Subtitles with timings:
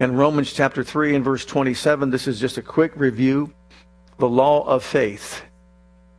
[0.00, 2.10] in Romans chapter 3 and verse 27.
[2.10, 3.52] This is just a quick review.
[4.18, 5.42] The law of faith.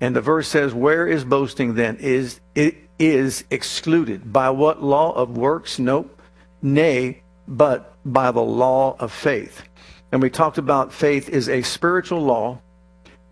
[0.01, 1.97] And the verse says, Where is boasting then?
[1.97, 4.31] Is it is excluded.
[4.31, 5.79] By what law of works?
[5.79, 6.21] Nope.
[6.61, 9.63] Nay, but by the law of faith.
[10.11, 12.59] And we talked about faith is a spiritual law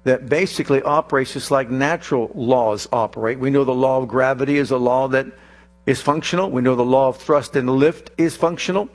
[0.05, 3.39] that basically operates just like natural laws operate.
[3.39, 5.27] We know the law of gravity is a law that
[5.85, 6.49] is functional.
[6.49, 8.89] We know the law of thrust and lift is functional.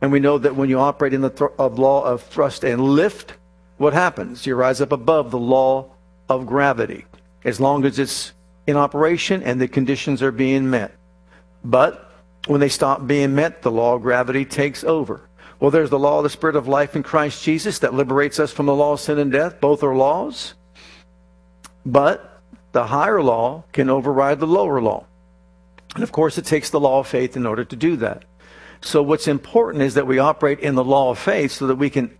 [0.00, 2.82] And we know that when you operate in the th- of law of thrust and
[2.82, 3.34] lift,
[3.78, 4.46] what happens?
[4.46, 5.90] You rise up above the law
[6.28, 7.06] of gravity
[7.44, 8.32] as long as it's
[8.66, 10.92] in operation and the conditions are being met.
[11.64, 12.10] But
[12.46, 15.20] when they stop being met, the law of gravity takes over.
[15.58, 18.52] Well, there's the law of the Spirit of life in Christ Jesus that liberates us
[18.52, 19.60] from the law of sin and death.
[19.60, 20.54] Both are laws.
[21.84, 25.06] But the higher law can override the lower law.
[25.94, 28.24] And of course, it takes the law of faith in order to do that.
[28.80, 31.90] So, what's important is that we operate in the law of faith so that we
[31.90, 32.16] can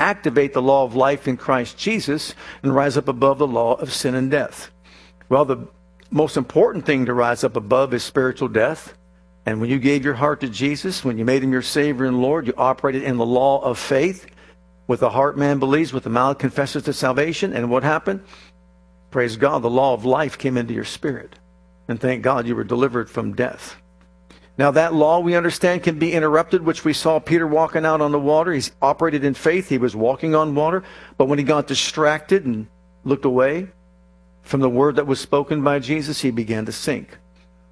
[0.00, 3.92] activate the law of life in Christ Jesus and rise up above the law of
[3.92, 4.70] sin and death.
[5.28, 5.68] Well, the
[6.10, 8.94] most important thing to rise up above is spiritual death.
[9.46, 12.20] And when you gave your heart to Jesus, when you made him your Savior and
[12.20, 14.26] Lord, you operated in the law of faith.
[14.86, 17.52] With the heart, man believes, with the mouth, confesses to salvation.
[17.52, 18.22] And what happened?
[19.10, 21.38] Praise God, the law of life came into your spirit.
[21.88, 23.76] And thank God you were delivered from death.
[24.56, 28.12] Now, that law we understand can be interrupted, which we saw Peter walking out on
[28.12, 28.52] the water.
[28.52, 29.68] He's operated in faith.
[29.68, 30.84] He was walking on water.
[31.16, 32.68] But when he got distracted and
[33.02, 33.68] looked away
[34.42, 37.18] from the word that was spoken by Jesus, he began to sink.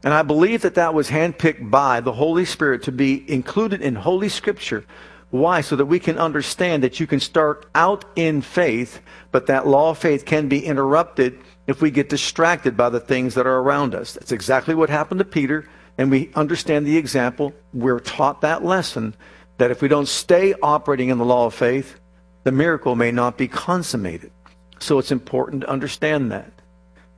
[0.02, 3.95] And I believe that that was handpicked by the Holy Spirit to be included in
[3.95, 4.85] Holy Scripture.
[5.30, 5.61] Why?
[5.61, 9.90] So that we can understand that you can start out in faith, but that law
[9.90, 13.95] of faith can be interrupted if we get distracted by the things that are around
[13.95, 14.14] us.
[14.14, 15.68] That's exactly what happened to Peter
[15.98, 19.14] and we understand the example, we're taught that lesson
[19.58, 22.01] that if we don't stay operating in the law of faith,
[22.45, 24.33] the miracle may not be consummated.
[24.80, 26.53] So it's important to understand that.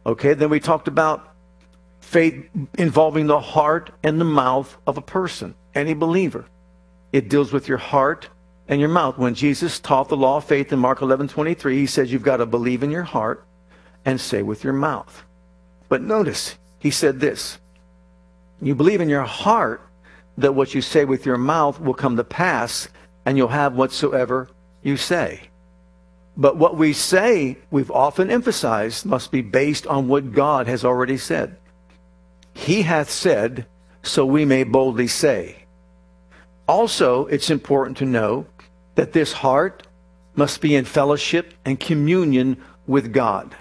[0.04, 1.34] Okay, then we talked about
[2.00, 6.44] faith involving the heart and the mouth of a person, any believer.
[7.12, 8.28] It deals with your heart
[8.68, 9.16] and your mouth.
[9.16, 12.38] When Jesus taught the law of faith in Mark 11 23, he says you've got
[12.38, 13.44] to believe in your heart
[14.04, 15.24] and say with your mouth.
[15.88, 17.58] But notice, he said this
[18.60, 19.82] you believe in your heart
[20.38, 22.88] that what you say with your mouth will come to pass
[23.24, 24.48] and you'll have whatsoever
[24.82, 25.48] you say.
[26.36, 31.16] But what we say, we've often emphasized, must be based on what God has already
[31.16, 31.56] said.
[32.52, 33.66] He hath said,
[34.02, 35.64] so we may boldly say.
[36.66, 38.46] Also, it's important to know
[38.96, 39.86] that this heart
[40.34, 43.54] must be in fellowship and communion with God.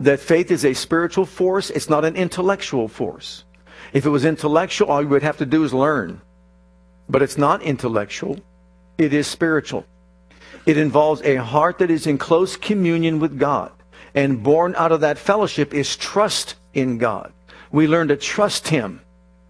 [0.00, 3.44] That faith is a spiritual force, it's not an intellectual force.
[3.92, 6.20] If it was intellectual, all you would have to do is learn.
[7.08, 8.38] But it's not intellectual,
[8.98, 9.84] it is spiritual.
[10.64, 13.70] It involves a heart that is in close communion with God.
[14.14, 17.32] And born out of that fellowship is trust in God.
[17.70, 19.00] We learn to trust Him.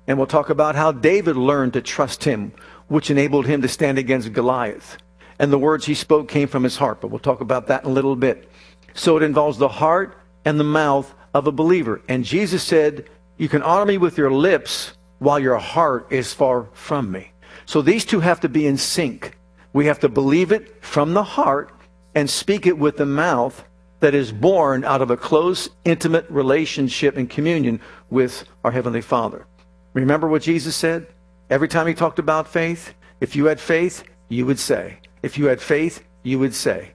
[0.07, 2.53] And we'll talk about how David learned to trust Him,
[2.89, 4.99] which enabled him to stand against Goliath.
[5.39, 7.91] And the words he spoke came from his heart, but we'll talk about that in
[7.91, 8.49] a little bit.
[8.95, 12.01] So it involves the heart and the mouth of a believer.
[12.09, 13.09] And Jesus said,
[13.39, 17.33] you can honor me with your lips while your heart is far from me.
[17.65, 19.37] So these two have to be in sync.
[19.73, 21.73] We have to believe it from the heart
[22.15, 23.65] and speak it with the mouth
[24.01, 27.81] that is born out of a close, intimate relationship and communion
[28.11, 29.47] with our Heavenly Father.
[29.95, 31.07] Remember what Jesus said?
[31.49, 34.99] Every time he talked about faith, if you had faith, you would say.
[35.23, 36.93] If you had faith, you would say.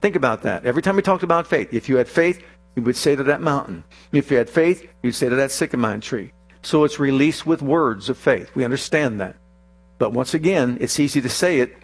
[0.00, 0.66] Think about that.
[0.66, 2.42] Every time he talked about faith, if you had faith,
[2.74, 3.84] you would say to that mountain.
[4.12, 6.32] If you had faith, you'd say to that sycamore tree.
[6.62, 8.54] So it's released with words of faith.
[8.54, 9.36] We understand that.
[9.98, 11.76] But once again, it's easy to say it.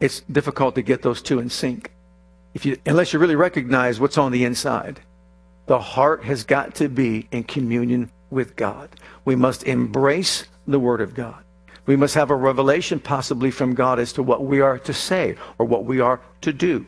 [0.00, 1.92] It's difficult to get those two in sync.
[2.54, 5.00] If you, unless you really recognize what's on the inside.
[5.66, 8.88] The heart has got to be in communion with God.
[9.24, 11.44] We must embrace the Word of God.
[11.84, 15.36] We must have a revelation possibly from God as to what we are to say
[15.58, 16.86] or what we are to do.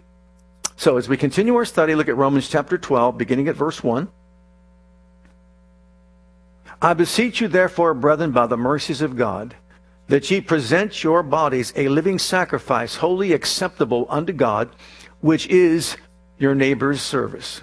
[0.81, 4.09] So as we continue our study, look at Romans chapter 12, beginning at verse 1.
[6.81, 9.55] I beseech you, therefore, brethren, by the mercies of God,
[10.09, 14.71] that ye present your bodies a living sacrifice, wholly acceptable unto God,
[15.21, 15.99] which is
[16.39, 17.61] your neighbor's service.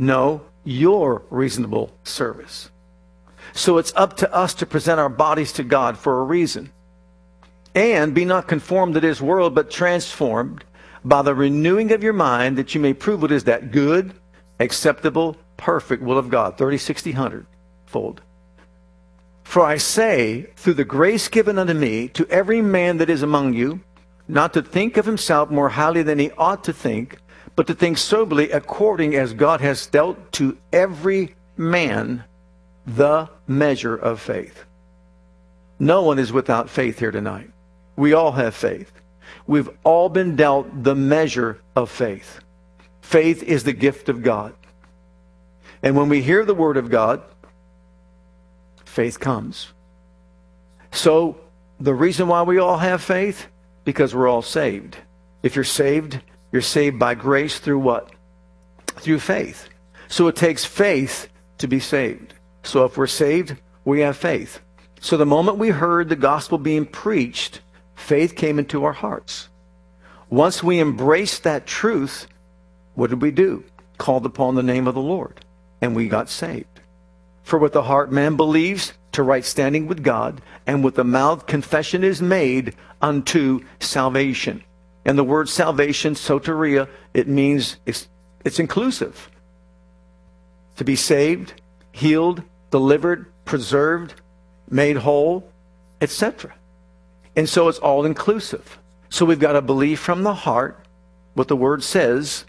[0.00, 2.72] No, your reasonable service.
[3.52, 6.72] So it's up to us to present our bodies to God for a reason.
[7.74, 10.64] And be not conformed to this world, but transformed
[11.04, 14.14] by the renewing of your mind, that you may prove what is that good,
[14.60, 16.58] acceptable, perfect will of God.
[16.58, 17.46] 30, 60, 100
[17.86, 18.22] fold.
[19.44, 23.54] For I say, through the grace given unto me, to every man that is among
[23.54, 23.80] you,
[24.26, 27.18] not to think of himself more highly than he ought to think,
[27.54, 32.24] but to think soberly according as God has dealt to every man
[32.86, 34.64] the measure of faith.
[35.78, 37.51] No one is without faith here tonight.
[37.96, 38.92] We all have faith.
[39.46, 42.40] We've all been dealt the measure of faith.
[43.00, 44.54] Faith is the gift of God.
[45.82, 47.22] And when we hear the word of God,
[48.84, 49.72] faith comes.
[50.92, 51.38] So,
[51.80, 53.48] the reason why we all have faith
[53.84, 54.96] because we're all saved.
[55.42, 56.20] If you're saved,
[56.52, 58.10] you're saved by grace through what?
[58.86, 59.68] Through faith.
[60.08, 61.28] So it takes faith
[61.58, 62.34] to be saved.
[62.62, 64.60] So if we're saved, we have faith.
[65.00, 67.61] So the moment we heard the gospel being preached,
[67.94, 69.48] faith came into our hearts.
[70.30, 72.26] Once we embraced that truth,
[72.94, 73.64] what did we do?
[73.98, 75.44] Called upon the name of the Lord,
[75.80, 76.80] and we got saved.
[77.42, 81.46] For with the heart man believes to right standing with God, and with the mouth
[81.46, 84.64] confession is made unto salvation.
[85.04, 88.08] And the word salvation, soteria, it means it's,
[88.44, 89.30] it's inclusive.
[90.76, 91.60] To be saved,
[91.90, 94.14] healed, delivered, preserved,
[94.70, 95.50] made whole,
[96.00, 96.54] etc.
[97.36, 98.78] And so it's all inclusive.
[99.08, 100.86] So we've got to believe from the heart
[101.34, 102.44] what the word says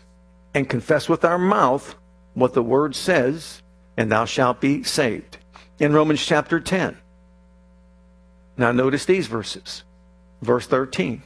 [0.54, 1.96] and confess with our mouth
[2.34, 3.62] what the word says,
[3.96, 5.38] and thou shalt be saved.
[5.80, 6.98] In Romans chapter 10.
[8.58, 9.84] Now notice these verses.
[10.42, 11.24] Verse 13.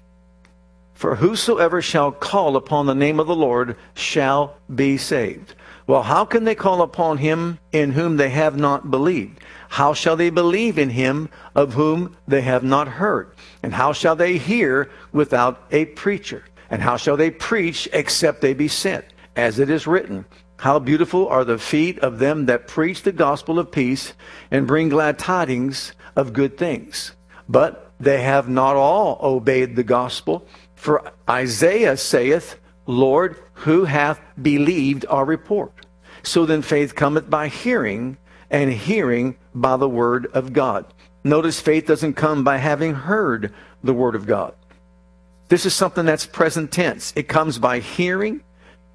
[0.94, 5.54] For whosoever shall call upon the name of the Lord shall be saved.
[5.86, 9.40] Well, how can they call upon him in whom they have not believed?
[9.70, 13.32] How shall they believe in him of whom they have not heard?
[13.62, 16.44] And how shall they hear without a preacher?
[16.70, 19.06] And how shall they preach except they be sent?
[19.36, 20.26] As it is written,
[20.58, 24.14] how beautiful are the feet of them that preach the gospel of peace
[24.50, 27.12] and bring glad tidings of good things.
[27.48, 30.48] But they have not all obeyed the gospel.
[30.76, 35.86] For Isaiah saith, Lord, who hath believed our report?
[36.24, 38.18] So then faith cometh by hearing,
[38.50, 40.86] and hearing by the word of God.
[41.24, 43.54] Notice faith doesn't come by having heard
[43.84, 44.54] the word of God.
[45.50, 47.14] This is something that's present tense.
[47.16, 48.42] It comes by hearing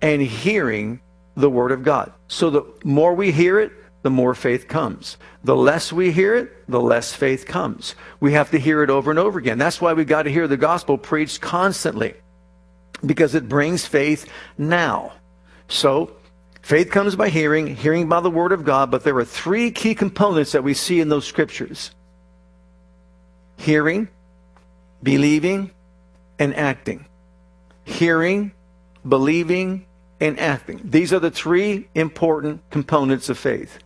[0.01, 1.01] and hearing
[1.37, 2.13] the word of God.
[2.29, 3.73] So the more we hear it,
[4.03, 5.17] the more faith comes.
[5.45, 7.95] The less we hear it, the less faith comes.
[8.21, 9.59] We have to hear it over and over again.
[9.59, 12.15] That's why we got to hear the gospel preached constantly
[13.05, 14.29] because it brings faith
[14.59, 15.13] now.
[15.69, 16.17] So,
[16.63, 19.95] faith comes by hearing, hearing by the word of God, but there are three key
[19.95, 21.91] components that we see in those scriptures
[23.59, 24.09] hearing,
[25.03, 25.71] believing,
[26.39, 27.07] and acting.
[27.85, 28.53] Hearing,
[29.07, 29.87] believing,
[30.21, 30.81] and acting.
[30.85, 33.79] These are the three important components of faith.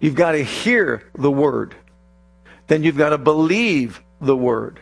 [0.00, 1.74] You've got to hear the word.
[2.68, 4.80] Then you've got to believe the word.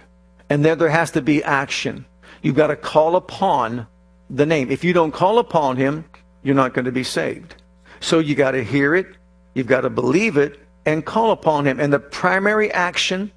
[0.50, 2.04] And then there has to be action.
[2.42, 3.86] You've got to call upon
[4.28, 4.70] the name.
[4.70, 6.04] If you don't call upon him,
[6.46, 7.56] you're not going to be saved.
[7.98, 9.08] So you got to hear it,
[9.54, 11.80] you've got to believe it, and call upon him.
[11.80, 13.32] And the primary action,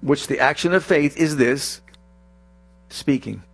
[0.00, 1.80] which the action of faith is this
[2.88, 3.44] speaking.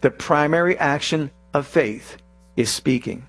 [0.00, 2.18] The primary action of faith
[2.56, 3.26] is speaking.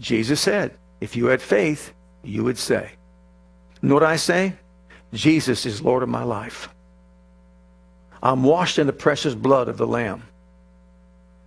[0.00, 2.92] Jesus said, if you had faith, you would say.
[3.82, 4.54] You know what I say?
[5.12, 6.68] Jesus is Lord of my life.
[8.22, 10.22] I'm washed in the precious blood of the Lamb.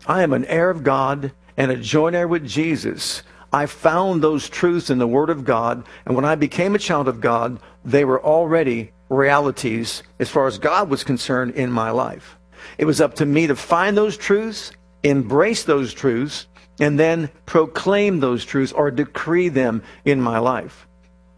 [0.05, 3.23] I am an heir of God and a joint heir with Jesus.
[3.51, 7.07] I found those truths in the Word of God, and when I became a child
[7.07, 12.37] of God, they were already realities as far as God was concerned in my life.
[12.77, 14.71] It was up to me to find those truths,
[15.03, 16.47] embrace those truths,
[16.79, 20.87] and then proclaim those truths or decree them in my life.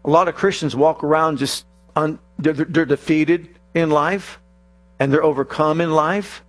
[0.04, 4.40] A lot of Christians walk around just, un, they're, they're defeated in life
[4.98, 6.42] and they're overcome in life.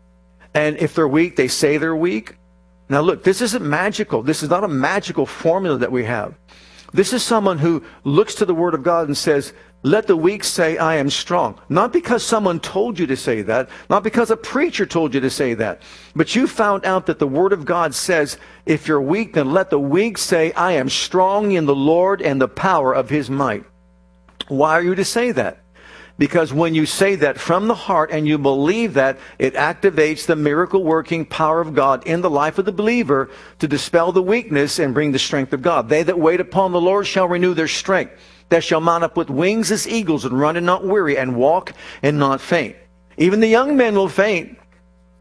[0.54, 2.38] And if they're weak, they say they're weak.
[2.90, 4.24] Now, look, this isn't magical.
[4.24, 6.36] This is not a magical formula that we have.
[6.94, 10.44] This is someone who looks to the Word of God and says, let the weak
[10.44, 11.60] say, I am strong.
[11.70, 15.30] Not because someone told you to say that, not because a preacher told you to
[15.30, 15.82] say that,
[16.16, 19.70] but you found out that the Word of God says, if you're weak, then let
[19.70, 23.66] the weak say, I am strong in the Lord and the power of His might.
[24.48, 25.60] Why are you to say that?
[26.18, 30.36] Because when you say that from the heart and you believe that, it activates the
[30.36, 34.80] miracle working power of God in the life of the believer to dispel the weakness
[34.80, 35.90] and bring the strength of God.
[35.90, 38.14] They that wait upon the Lord shall renew their strength.
[38.50, 41.74] They shall mount up with wings as eagles and run and not weary and walk
[42.02, 42.76] and not faint.
[43.18, 44.58] Even the young men will faint.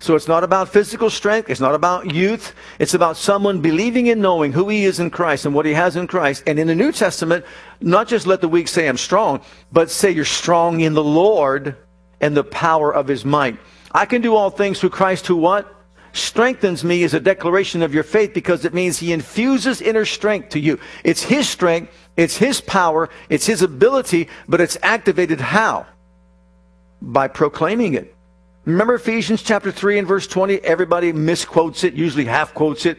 [0.06, 1.50] So it's not about physical strength.
[1.50, 2.54] It's not about youth.
[2.78, 5.96] It's about someone believing and knowing who he is in Christ and what he has
[5.96, 6.44] in Christ.
[6.46, 7.44] And in the New Testament,
[7.80, 9.40] not just let the weak say I'm strong,
[9.72, 11.74] but say you're strong in the Lord
[12.20, 13.58] and the power of his might.
[13.90, 15.74] I can do all things through Christ who what?
[16.12, 20.50] Strengthens me is a declaration of your faith because it means he infuses inner strength
[20.50, 20.78] to you.
[21.02, 21.92] It's his strength.
[22.16, 23.10] It's his power.
[23.28, 25.84] It's his ability, but it's activated how?
[27.02, 28.15] By proclaiming it
[28.66, 30.56] Remember Ephesians chapter 3 and verse 20?
[30.56, 32.98] Everybody misquotes it, usually half quotes it.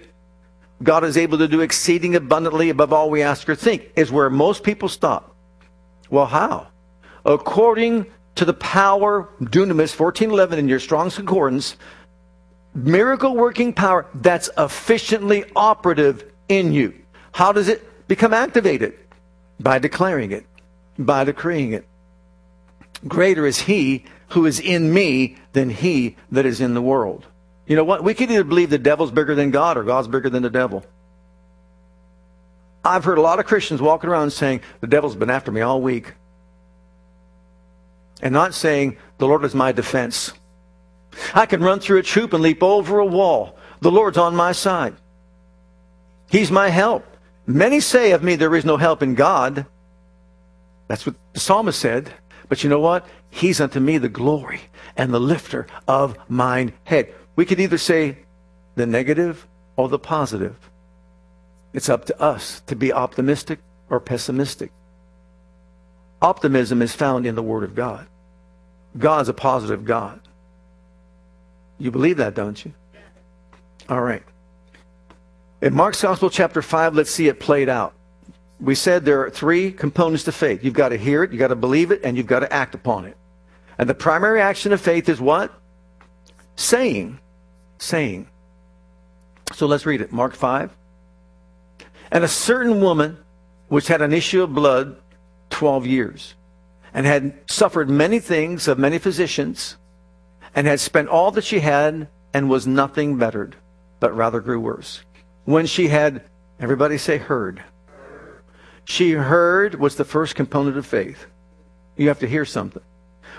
[0.82, 4.30] God is able to do exceeding abundantly above all we ask or think, is where
[4.30, 5.36] most people stop.
[6.10, 6.68] Well, how?
[7.26, 8.06] According
[8.36, 11.76] to the power, dunamis, 1411 in your Strong's Concordance,
[12.74, 16.94] miracle working power that's efficiently operative in you.
[17.34, 18.98] How does it become activated?
[19.60, 20.46] By declaring it,
[20.98, 21.86] by decreeing it.
[23.08, 27.26] Greater is He who is in me than he that is in the world.
[27.66, 28.04] You know what?
[28.04, 30.86] We can either believe the devil's bigger than God or God's bigger than the devil.
[32.84, 35.82] I've heard a lot of Christians walking around saying, the devil's been after me all
[35.82, 36.14] week.
[38.22, 40.34] And not saying, the Lord is my defense.
[41.34, 43.58] I can run through a troop and leap over a wall.
[43.82, 44.96] The Lord's on my side.
[46.30, 47.06] He's my help.
[47.46, 49.66] Many say of me, there is no help in God.
[50.88, 52.14] That's what the psalmist said.
[52.50, 53.06] But you know what?
[53.30, 54.62] He's unto me the glory
[54.96, 57.14] and the lifter of mine head.
[57.36, 58.20] We could either say
[58.76, 60.56] the negative or the positive.
[61.74, 64.72] It's up to us to be optimistic or pessimistic.
[66.22, 68.08] Optimism is found in the Word of God.
[68.98, 70.20] God's a positive God.
[71.78, 72.74] You believe that, don't you?
[73.88, 74.24] All right.
[75.62, 77.94] In Mark's Gospel, chapter 5, let's see it played out
[78.60, 80.64] we said there are three components to faith.
[80.64, 82.76] You've got to hear it, you've got to believe it, and you've got to act
[82.76, 83.18] upon it.
[83.78, 85.54] And the primary action of faith is what?
[86.56, 87.20] Saying.
[87.78, 88.28] Saying.
[89.54, 90.12] So let's read it.
[90.12, 90.76] Mark 5.
[92.12, 93.18] And a certain woman
[93.68, 94.98] which had an issue of blood
[95.50, 96.36] 12 years,
[96.94, 99.78] and had suffered many things of many physicians,
[100.56, 103.56] and had spent all that she had, and was nothing bettered,
[104.00, 105.02] but rather grew worse.
[105.46, 106.24] When she had,
[106.60, 107.64] everybody say, heard
[108.90, 111.26] she heard was the first component of faith.
[111.98, 112.82] You have to hear something.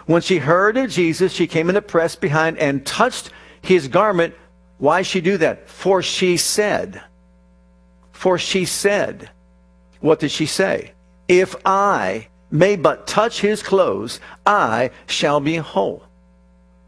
[0.05, 3.31] When she heard of Jesus, she came in the press behind and touched
[3.63, 4.35] his garment.
[4.77, 5.67] Why she do that?
[5.67, 7.01] For she said,
[8.13, 9.31] for she said,
[10.01, 10.93] what did she say?
[11.29, 16.03] If I may but touch his clothes, I shall be whole.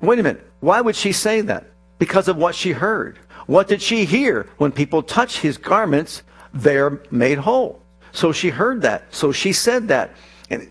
[0.02, 0.46] Wait a minute.
[0.60, 1.64] Why would she say that?
[1.98, 3.18] Because of what she heard.
[3.46, 4.50] What did she hear?
[4.58, 7.79] When people touch his garments, they're made whole.
[8.12, 9.14] So she heard that.
[9.14, 10.12] So she said that.
[10.48, 10.68] And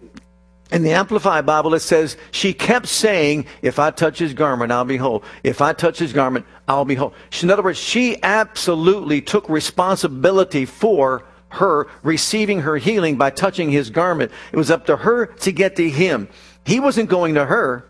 [0.71, 4.85] in the Amplified Bible, it says, she kept saying, if I touch his garment, I'll
[4.85, 5.23] be whole.
[5.43, 7.13] If I touch his garment, I'll be whole.
[7.41, 13.89] In other words, she absolutely took responsibility for her receiving her healing by touching his
[13.89, 14.31] garment.
[14.51, 16.29] It was up to her to get to him.
[16.65, 17.89] He wasn't going to her.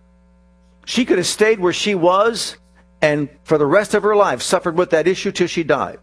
[0.85, 2.55] She could have stayed where she was
[3.01, 5.99] and for the rest of her life suffered with that issue till she died.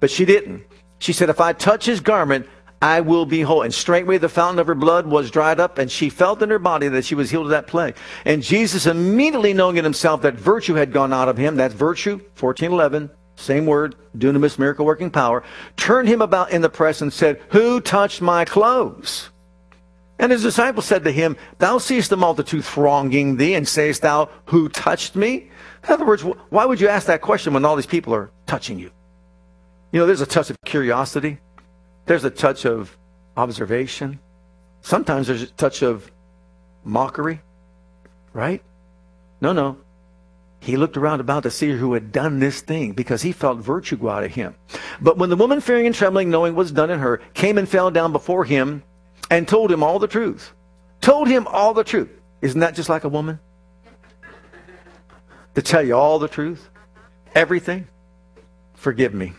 [0.00, 0.64] But she didn't.
[1.00, 2.46] She said, If I touch his garment,
[2.80, 3.62] I will be whole.
[3.62, 6.58] And straightway the fountain of her blood was dried up, and she felt in her
[6.58, 7.96] body that she was healed of that plague.
[8.24, 12.18] And Jesus, immediately knowing in himself that virtue had gone out of him, that's virtue,
[12.38, 15.42] 1411, same word, dunamis, miracle working power,
[15.76, 19.30] turned him about in the press and said, Who touched my clothes?
[20.18, 24.28] And his disciples said to him, Thou seest the multitude thronging thee, and sayest thou,
[24.46, 25.50] Who touched me?
[25.84, 28.78] In other words, why would you ask that question when all these people are touching
[28.78, 28.90] you?
[29.92, 31.38] You know, there's a touch of curiosity,
[32.06, 32.96] there's a touch of
[33.36, 34.20] observation.
[34.82, 36.10] Sometimes there's a touch of
[36.84, 37.40] mockery,
[38.32, 38.62] right?
[39.40, 39.78] No, no.
[40.60, 43.96] He looked around about to see who had done this thing because he felt virtue
[43.96, 44.54] go out of him.
[45.00, 47.68] But when the woman, fearing and trembling, knowing what was done in her, came and
[47.68, 48.82] fell down before him
[49.30, 50.52] and told him all the truth.
[51.00, 52.10] Told him all the truth.
[52.42, 53.38] Isn't that just like a woman?
[55.54, 56.68] To tell you all the truth?
[57.34, 57.88] Everything?
[58.74, 59.32] Forgive me.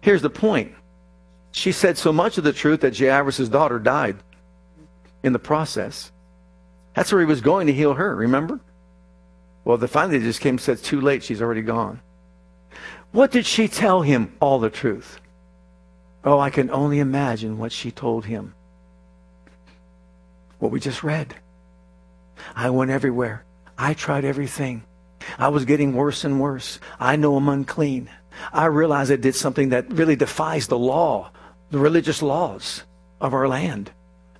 [0.00, 0.72] Here's the point.
[1.52, 4.16] She said so much of the truth that Jairus' daughter died
[5.22, 6.12] in the process.
[6.94, 8.60] That's where he was going to heal her, remember?
[9.64, 12.00] Well, the finally they just came and said, it's too late, she's already gone.
[13.12, 14.32] What did she tell him?
[14.40, 15.20] All the truth.
[16.24, 18.54] Oh, I can only imagine what she told him.
[20.58, 21.34] What we just read.
[22.54, 23.44] I went everywhere.
[23.76, 24.84] I tried everything.
[25.38, 26.78] I was getting worse and worse.
[26.98, 28.10] I know I'm unclean.
[28.52, 31.30] I realized I did something that really defies the law,
[31.70, 32.84] the religious laws
[33.20, 33.92] of our land.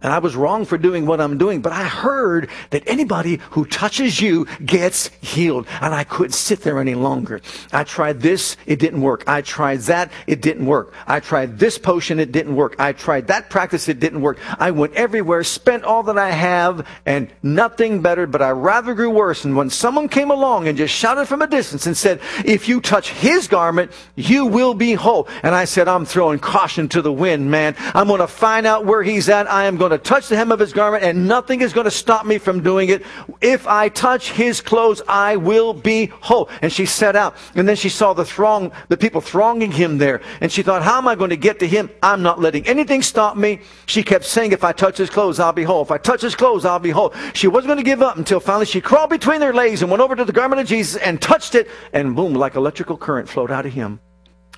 [0.02, 3.66] And I was wrong for doing what I'm doing, but I heard that anybody who
[3.66, 5.66] touches you gets healed.
[5.80, 7.40] And I couldn't sit there any longer.
[7.73, 9.25] I tried this, it didn't work.
[9.26, 10.95] I tried that, it didn't work.
[11.07, 12.76] I tried this potion, it didn't work.
[12.78, 14.38] I tried that practice, it didn't work.
[14.59, 19.11] I went everywhere, spent all that I have, and nothing better, but I rather grew
[19.11, 19.45] worse.
[19.45, 22.80] And when someone came along and just shouted from a distance and said, if you
[22.80, 25.28] touch his garment, you will be whole.
[25.42, 27.76] And I said, I'm throwing caution to the wind, man.
[27.95, 29.50] I'm going to find out where he's at.
[29.50, 31.85] I am going going to touch the hem of his garment, and nothing is going
[31.85, 33.02] to stop me from doing it.
[33.40, 36.49] If I touch his clothes, I will be whole.
[36.62, 37.37] And she set out.
[37.54, 40.23] And then she saw the throng, the people thronging him there.
[40.40, 41.90] And she thought, how am I going to get to him?
[42.02, 43.61] I'm not letting anything stop me.
[43.87, 45.82] She kept saying, if I touch his clothes, I'll be whole.
[45.82, 47.12] If I touch his clothes, I'll be whole.
[47.35, 50.02] She wasn't going to give up until finally she crawled between their legs and went
[50.02, 51.68] over to the garment of Jesus and touched it.
[51.92, 54.00] And boom, like electrical current flowed out of him,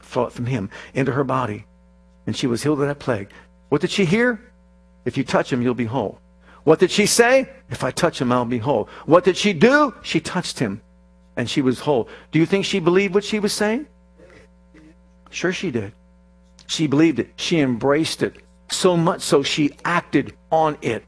[0.01, 1.65] flowed from him into her body.
[2.27, 3.31] And she was healed of that plague.
[3.69, 4.52] What did she hear?
[5.05, 6.21] If you touch him, you'll be whole.
[6.65, 7.49] What did she say?
[7.71, 8.89] If I touch him, I'll be whole.
[9.07, 9.95] What did she do?
[10.03, 10.81] She touched him
[11.37, 12.09] and she was whole.
[12.31, 13.87] Do you think she believed what she was saying?
[15.31, 15.93] Sure, she did.
[16.67, 17.33] She believed it.
[17.37, 18.37] She embraced it.
[18.71, 21.05] So much so she acted on it.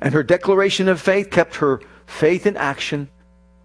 [0.00, 3.08] And her declaration of faith kept her faith in action,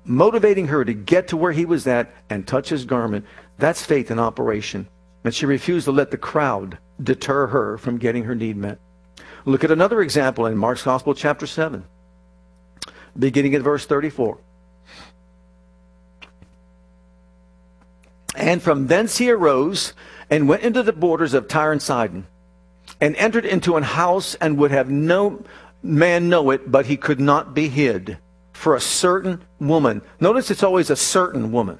[0.05, 3.25] motivating her to get to where he was at and touch his garment.
[3.57, 4.87] That's faith in operation.
[5.23, 8.79] And she refused to let the crowd deter her from getting her need met.
[9.47, 11.85] Look at another example in Mark's Gospel, chapter 7,
[13.17, 14.37] beginning at verse 34.
[18.35, 19.93] And from thence he arose
[20.29, 22.27] and went into the borders of Tyre and Sidon,
[22.99, 25.41] and entered into an house and would have no
[25.81, 28.17] man know it, but he could not be hid
[28.51, 30.01] for a certain woman.
[30.19, 31.79] Notice it's always a certain woman.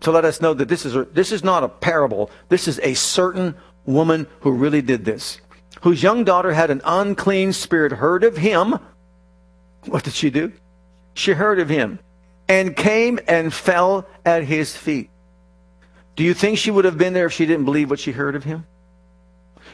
[0.00, 2.30] To let us know that this is, a, this is not a parable.
[2.48, 5.42] This is a certain woman who really did this
[5.84, 8.78] whose young daughter had an unclean spirit heard of him.
[9.84, 10.50] What did she do?
[11.12, 11.98] She heard of him
[12.48, 15.10] and came and fell at his feet.
[16.16, 18.34] Do you think she would have been there if she didn't believe what she heard
[18.34, 18.66] of him?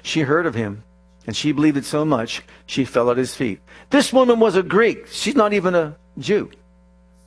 [0.02, 0.82] She heard of him
[1.28, 3.60] and she believed it so much she fell at his feet.
[3.90, 5.06] This woman was a Greek.
[5.06, 6.50] She's not even a Jew.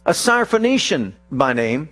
[0.05, 1.87] A Syrophoenician by name.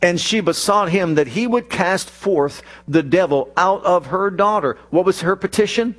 [0.00, 4.78] And she besought him that he would cast forth the devil out of her daughter.
[4.90, 5.96] What was her petition?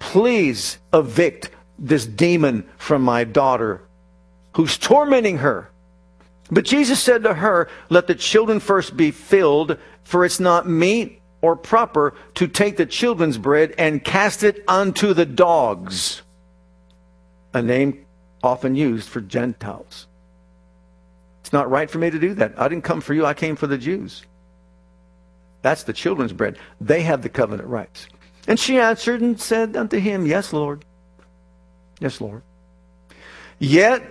[0.00, 3.80] Please evict this demon from my daughter
[4.56, 5.70] who's tormenting her.
[6.50, 11.20] But Jesus said to her, Let the children first be filled, for it's not meet
[11.42, 16.22] or proper to take the children's bread and cast it unto the dogs.
[17.54, 18.04] A name
[18.42, 20.06] often used for Gentiles.
[21.40, 22.58] It's not right for me to do that.
[22.58, 24.24] I didn't come for you, I came for the Jews.
[25.62, 26.58] That's the children's bread.
[26.80, 28.08] They have the covenant rights.
[28.50, 30.84] And she answered and said unto him, Yes, Lord.
[32.00, 32.42] Yes, Lord.
[33.60, 34.02] Yet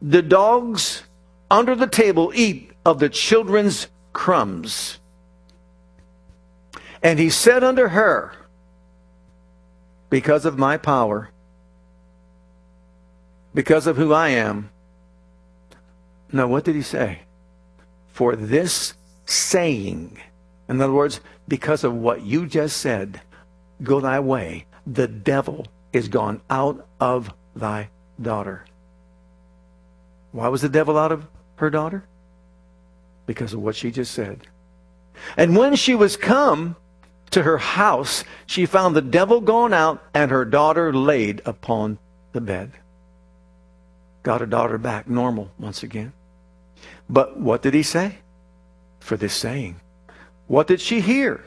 [0.00, 1.02] the dogs
[1.50, 5.00] under the table eat of the children's crumbs.
[7.02, 8.32] And he said unto her,
[10.08, 11.30] Because of my power,
[13.52, 14.70] because of who I am.
[16.30, 17.22] Now, what did he say?
[18.12, 18.94] For this
[19.26, 20.16] saying,
[20.68, 23.20] in other words, because of what you just said,
[23.82, 24.66] go thy way.
[24.86, 27.90] The devil is gone out of thy
[28.20, 28.64] daughter.
[30.32, 32.04] Why was the devil out of her daughter?
[33.26, 34.46] Because of what she just said.
[35.36, 36.76] And when she was come
[37.30, 41.98] to her house, she found the devil gone out and her daughter laid upon
[42.32, 42.72] the bed.
[44.22, 46.12] Got her daughter back normal once again.
[47.08, 48.18] But what did he say?
[49.00, 49.80] For this saying.
[50.46, 51.44] What did she hear?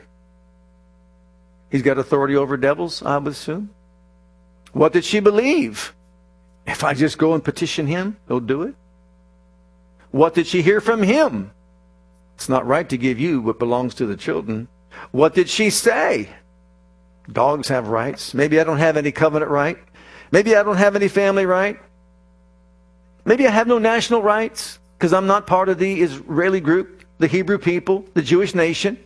[1.74, 3.70] He's got authority over devils, I would assume.
[4.74, 5.92] What did she believe?
[6.68, 8.76] If I just go and petition him, he'll do it.
[10.12, 11.50] What did she hear from him?
[12.36, 14.68] It's not right to give you what belongs to the children.
[15.10, 16.28] What did she say?
[17.32, 18.34] Dogs have rights.
[18.34, 19.78] Maybe I don't have any covenant right.
[20.30, 21.80] Maybe I don't have any family right.
[23.24, 27.26] Maybe I have no national rights because I'm not part of the Israeli group, the
[27.26, 28.96] Hebrew people, the Jewish nation.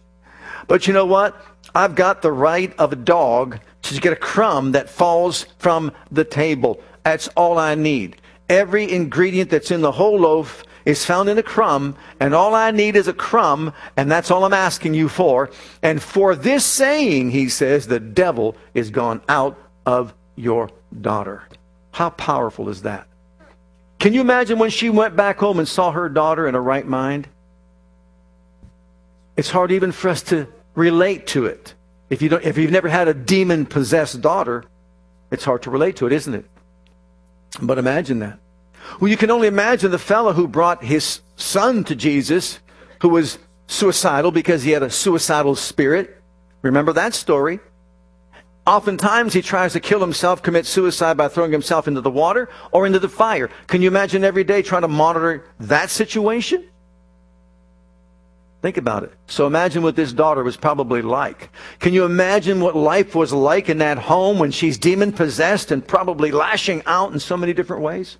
[0.68, 1.35] But you know what?
[1.74, 6.24] I've got the right of a dog to get a crumb that falls from the
[6.24, 6.81] table.
[7.02, 8.16] That's all I need.
[8.48, 12.70] Every ingredient that's in the whole loaf is found in a crumb, and all I
[12.70, 15.50] need is a crumb, and that's all I'm asking you for.
[15.83, 21.42] And for this saying, he says, the devil is gone out of your daughter.
[21.92, 23.07] How powerful is that?
[23.98, 26.87] Can you imagine when she went back home and saw her daughter in a right
[26.87, 27.28] mind?
[29.37, 30.48] It's hard even for us to
[30.79, 31.75] relate to it.
[32.09, 34.64] If, you don't, if you've never had a demon possessed daughter,
[35.31, 36.47] it's hard to relate to it, isn't it?
[37.61, 38.38] But imagine that.
[39.01, 42.61] Well, you can only imagine the fellow who brought his son to Jesus,
[43.03, 46.23] who was suicidal because he had a suicidal spirit.
[46.62, 47.61] Remember that story?
[48.67, 52.87] Oftentimes he tries to kill himself, commit suicide by throwing himself into the water or
[52.87, 53.51] into the fire.
[53.67, 56.64] Can you imagine every day trying to monitor that situation?
[58.61, 59.12] Think about it.
[59.29, 61.51] So imagine what this daughter was probably like.
[61.79, 65.87] Can you imagine what life was like in that home when she's demon possessed and
[65.87, 68.18] probably lashing out in so many different ways?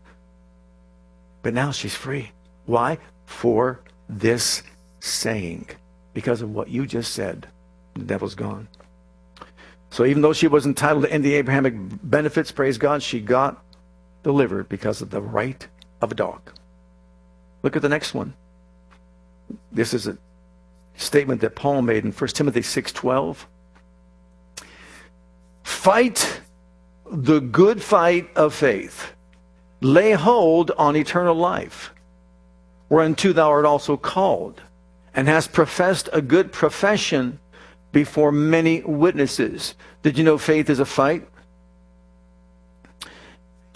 [1.43, 2.31] But now she's free.
[2.67, 2.99] Why?
[3.27, 4.63] For this
[5.01, 5.71] saying.
[6.15, 7.49] Because of what you just said.
[7.95, 8.69] The devil's gone.
[9.91, 13.65] So even though she was entitled to any Abrahamic benefits, praise God, she got
[14.23, 15.67] delivered because of the right
[16.01, 16.53] of a dog.
[17.63, 18.35] Look at the next one.
[19.73, 20.19] This is a
[20.99, 23.47] statement that Paul made in 1 Timothy 6:12.
[25.63, 26.41] Fight
[27.11, 29.13] the good fight of faith.
[29.81, 31.95] Lay hold on eternal life,
[32.89, 34.61] whereunto thou art also called,
[35.15, 37.39] and hast professed a good profession
[37.93, 39.75] before many witnesses.
[40.03, 41.27] Did you know faith is a fight?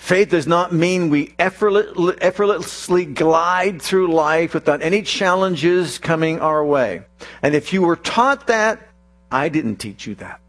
[0.02, 7.02] Faith does not mean we effortlessly glide through life without any challenges coming our way.
[7.40, 8.88] And if you were taught that,
[9.30, 10.40] I didn't teach you that.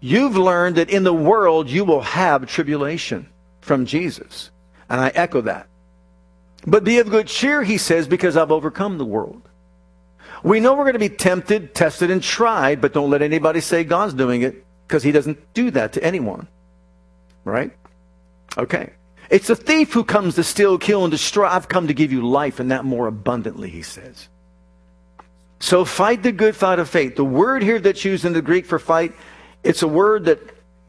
[0.00, 3.26] You've learned that in the world you will have tribulation
[3.62, 4.50] from Jesus.
[4.90, 5.66] And I echo that.
[6.66, 9.40] But be of good cheer, he says, because I've overcome the world.
[10.42, 13.82] We know we're going to be tempted, tested, and tried, but don't let anybody say
[13.82, 16.48] God's doing it because he doesn't do that to anyone.
[17.44, 17.72] Right?
[18.56, 18.92] Okay.
[19.30, 21.46] It's a thief who comes to steal, kill, and destroy.
[21.46, 24.28] I've come to give you life and that more abundantly, he says.
[25.60, 27.16] So fight the good fight of faith.
[27.16, 29.14] The word here that's used in the Greek for fight,
[29.62, 30.40] it's a word that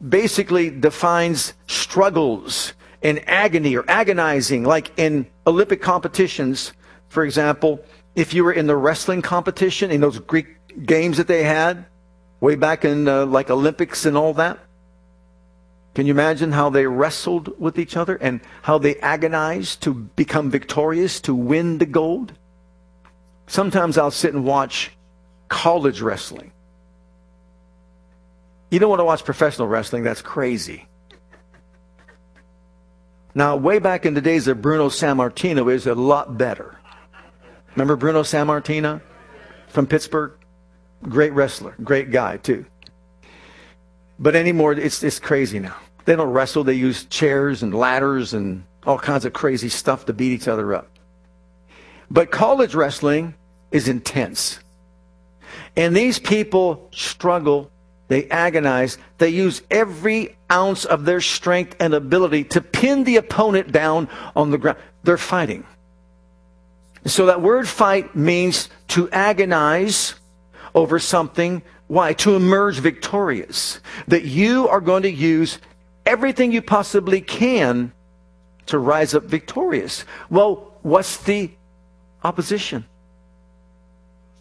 [0.06, 6.72] basically defines struggles and agony or agonizing, like in Olympic competitions,
[7.08, 7.82] for example
[8.16, 11.84] if you were in the wrestling competition, in those Greek games that they had,
[12.40, 14.58] way back in uh, like Olympics and all that,
[15.96, 20.50] can you imagine how they wrestled with each other and how they agonized to become
[20.50, 22.34] victorious, to win the gold?
[23.46, 24.90] Sometimes I'll sit and watch
[25.48, 26.52] college wrestling.
[28.70, 30.86] You don't want to watch professional wrestling, that's crazy.
[33.34, 36.78] Now, way back in the days of Bruno Sammartino is a lot better.
[37.74, 39.00] Remember Bruno Sammartino
[39.68, 40.32] from Pittsburgh?
[41.04, 42.66] Great wrestler, great guy too.
[44.18, 45.76] But anymore, it's, it's crazy now.
[46.06, 50.12] They don't wrestle, they use chairs and ladders and all kinds of crazy stuff to
[50.12, 50.88] beat each other up.
[52.10, 53.34] But college wrestling
[53.72, 54.60] is intense.
[55.76, 57.70] And these people struggle,
[58.08, 63.72] they agonize, they use every ounce of their strength and ability to pin the opponent
[63.72, 64.78] down on the ground.
[65.02, 65.66] They're fighting.
[67.04, 70.14] So that word fight means to agonize
[70.74, 71.62] over something.
[71.88, 72.12] Why?
[72.14, 73.80] To emerge victorious.
[74.08, 75.58] That you are going to use
[76.06, 77.92] everything you possibly can
[78.66, 80.04] to rise up victorious.
[80.30, 81.50] Well, what's the
[82.24, 82.84] opposition?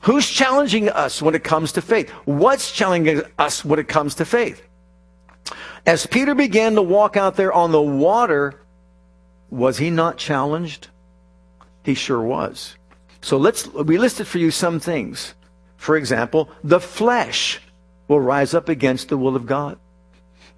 [0.02, 2.10] Who's challenging us when it comes to faith?
[2.26, 4.62] What's challenging us when it comes to faith?
[5.86, 8.62] As Peter began to walk out there on the water,
[9.50, 10.90] was he not challenged?
[11.84, 12.76] He sure was.
[13.22, 15.34] So let's, we listed for you some things.
[15.78, 17.60] For example, the flesh
[18.08, 19.78] will rise up against the will of God.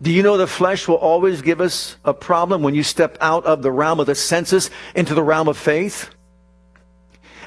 [0.02, 3.46] Do you know the flesh will always give us a problem when you step out
[3.46, 6.12] of the realm of the senses into the realm of faith?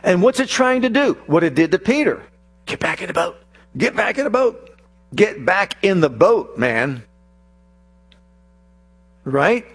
[0.03, 1.15] And what's it trying to do?
[1.27, 2.23] What it did to Peter.
[2.67, 3.37] Get back in the boat.
[3.77, 4.71] Get back in the boat.
[5.15, 7.05] Get back in the boat, man.
[9.25, 9.67] Right?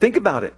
[0.00, 0.54] Think about it.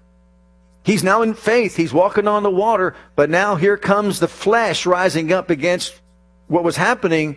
[0.83, 1.77] He's now in faith.
[1.77, 6.01] He's walking on the water, but now here comes the flesh rising up against
[6.47, 7.37] what was happening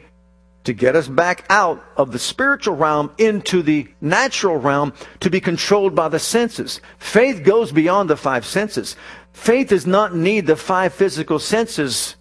[0.63, 5.41] to get us back out of the spiritual realm into the natural realm to be
[5.41, 6.80] controlled by the senses.
[6.97, 8.95] Faith goes beyond the five senses.
[9.34, 12.15] Faith does not need the five physical senses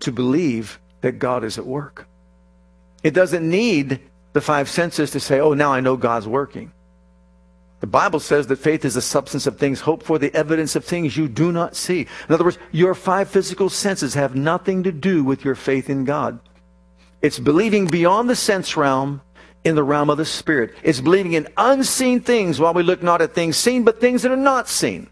[0.00, 2.06] to believe that God is at work.
[3.02, 4.00] It doesn't need
[4.32, 6.72] the five senses to say, oh, now I know God's working.
[7.80, 10.84] The Bible says that faith is the substance of things hoped for, the evidence of
[10.84, 12.06] things you do not see.
[12.28, 16.04] In other words, your five physical senses have nothing to do with your faith in
[16.04, 16.40] God.
[17.24, 19.22] It's believing beyond the sense realm
[19.64, 20.74] in the realm of the Spirit.
[20.82, 24.30] It's believing in unseen things while we look not at things seen, but things that
[24.30, 25.08] are not seen.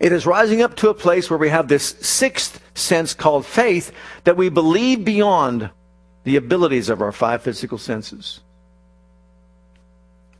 [0.00, 3.90] It is rising up to a place where we have this sixth sense called faith
[4.24, 5.70] that we believe beyond
[6.24, 8.40] the abilities of our five physical senses.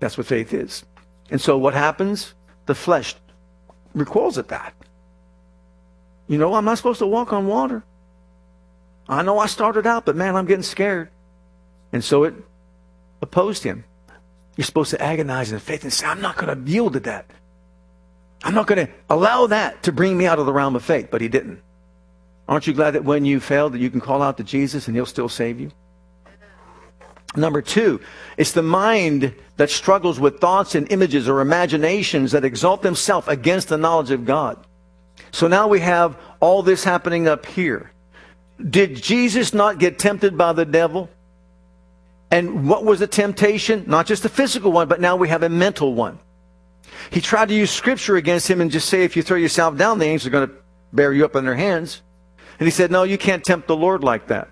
[0.01, 0.85] That's what faith is.
[1.31, 2.35] And so what happens?
[2.67, 3.15] The flesh
[3.95, 4.75] recoils at that.
[6.29, 7.85] You know, I'm not supposed to walk on water.
[9.13, 11.09] I know I started out, but man, I'm getting scared.
[11.93, 12.35] And so it
[13.21, 13.85] opposed him.
[14.57, 17.27] You're supposed to agonize in faith and say, I'm not going to yield to that.
[18.45, 21.09] I'm not going to allow that to bring me out of the realm of faith.
[21.11, 21.61] But he didn't.
[22.49, 24.97] Aren't you glad that when you fail that you can call out to Jesus and
[24.97, 25.71] he'll still save you?
[27.35, 28.01] Number two,
[28.37, 33.69] it's the mind that struggles with thoughts and images or imaginations that exalt themselves against
[33.69, 34.59] the knowledge of God.
[35.31, 37.92] So now we have all this happening up here.
[38.69, 41.09] Did Jesus not get tempted by the devil?
[42.31, 43.85] And what was the temptation?
[43.87, 46.19] Not just a physical one, but now we have a mental one.
[47.11, 49.99] He tried to use scripture against him and just say, if you throw yourself down,
[49.99, 50.55] the angels are going to
[50.93, 52.01] bear you up in their hands.
[52.59, 54.49] And he said, no, you can't tempt the Lord like that.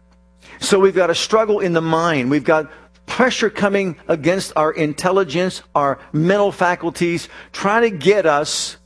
[0.59, 2.31] So we've got a struggle in the mind.
[2.31, 2.71] We've got
[3.07, 8.77] pressure coming against our intelligence, our mental faculties, trying to get us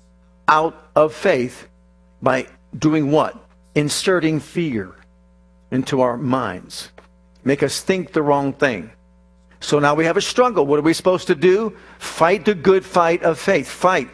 [0.46, 1.68] out of faith
[2.22, 2.46] by
[2.78, 3.36] doing what?
[3.74, 4.94] Inserting fear
[5.74, 6.90] into our minds.
[7.44, 8.90] Make us think the wrong thing.
[9.60, 10.66] So now we have a struggle.
[10.66, 11.76] What are we supposed to do?
[11.98, 13.68] Fight the good fight of faith.
[13.68, 14.10] Fight.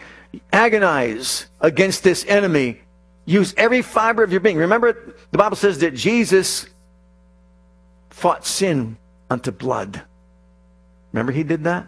[0.53, 2.81] Agonize against this enemy.
[3.25, 4.57] Use every fiber of your being.
[4.57, 6.67] Remember, the Bible says that Jesus
[8.11, 8.97] fought sin
[9.29, 10.03] unto blood.
[11.13, 11.87] Remember he did that?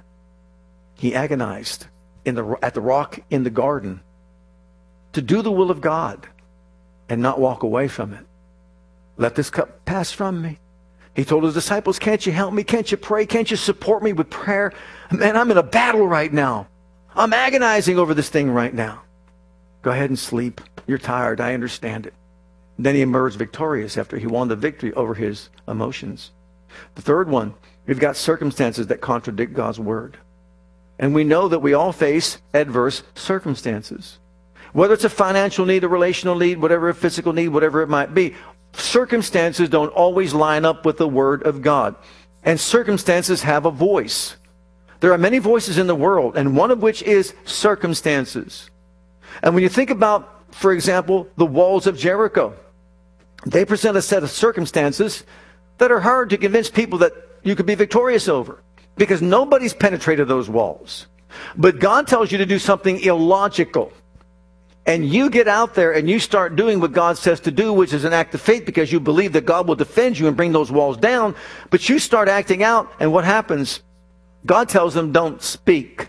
[0.95, 1.87] He agonized
[2.25, 4.01] in the, at the rock in the garden
[5.13, 6.27] to do the will of God
[7.09, 8.25] and not walk away from it.
[9.16, 10.59] Let this cup pass from me.
[11.14, 12.64] He told his disciples, Can't you help me?
[12.64, 13.27] Can't you pray?
[13.27, 14.72] Can't you support me with prayer?
[15.11, 16.68] Man, I'm in a battle right now.
[17.14, 19.03] I'm agonizing over this thing right now.
[19.83, 20.61] Go ahead and sleep.
[20.87, 21.40] You're tired.
[21.40, 22.14] I understand it.
[22.79, 26.31] Then he emerged victorious after he won the victory over his emotions.
[26.94, 27.55] The third one,
[27.87, 30.16] we've got circumstances that contradict God's word.
[30.98, 34.18] And we know that we all face adverse circumstances.
[34.72, 38.14] Whether it's a financial need, a relational need, whatever a physical need, whatever it might
[38.14, 38.35] be,
[38.75, 41.95] circumstances don't always line up with the Word of God.
[42.43, 44.37] And circumstances have a voice.
[45.01, 48.71] There are many voices in the world, and one of which is circumstances.
[49.43, 52.55] And when you think about, for example, the walls of Jericho,
[53.47, 55.25] they present a set of circumstances
[55.79, 58.63] that are hard to convince people that you could be victorious over
[58.97, 61.07] because nobody's penetrated those walls.
[61.57, 63.93] But God tells you to do something illogical
[64.87, 67.92] and you get out there and you start doing what God says to do, which
[67.92, 70.53] is an act of faith because you believe that God will defend you and bring
[70.53, 71.37] those walls down,
[71.71, 73.83] but you start acting out, and what happens?
[74.45, 76.09] God tells them, don't speak.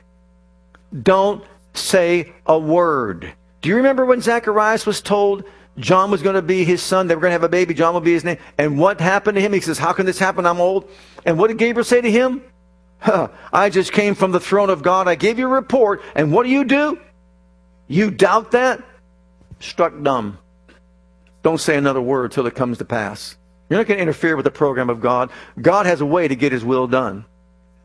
[1.01, 3.31] Don't say a word.
[3.62, 5.43] Do you remember when Zacharias was told
[5.77, 7.07] John was going to be his son?
[7.07, 7.73] They were going to have a baby.
[7.73, 8.38] John will be his name.
[8.57, 9.53] And what happened to him?
[9.53, 10.45] He says, How can this happen?
[10.45, 10.89] I'm old.
[11.25, 12.43] And what did Gabriel say to him?
[13.03, 15.09] Huh, I just came from the throne of God.
[15.09, 16.01] I gave you a report.
[16.15, 16.97] And what do you do?
[17.88, 18.84] You doubt that?
[19.60, 20.38] Struck dumb.
[21.41, 23.36] Don't say another word till it comes to pass.
[23.69, 25.30] You're not going to interfere with the program of God.
[25.62, 27.26] God has a way to get his will done.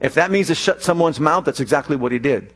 [0.01, 2.55] If that means to shut someone's mouth, that's exactly what he did.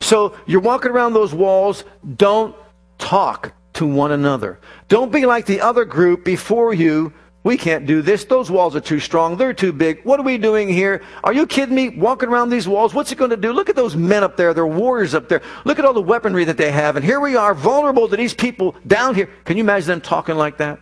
[0.00, 1.84] So you're walking around those walls.
[2.16, 2.56] Don't
[2.98, 4.58] talk to one another.
[4.88, 7.12] Don't be like the other group before you
[7.44, 8.24] we can't do this.
[8.24, 9.36] Those walls are too strong.
[9.36, 10.02] They're too big.
[10.04, 11.02] What are we doing here?
[11.22, 11.88] Are you kidding me?
[11.88, 12.92] Walking around these walls?
[12.92, 13.52] What's it going to do?
[13.52, 14.52] Look at those men up there.
[14.52, 15.40] They're warriors up there.
[15.64, 16.96] Look at all the weaponry that they have.
[16.96, 19.30] And here we are, vulnerable to these people down here.
[19.44, 20.80] Can you imagine them talking like that?